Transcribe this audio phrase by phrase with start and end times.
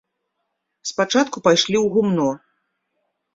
[0.91, 2.27] Спачатку пайшлі ў гумно.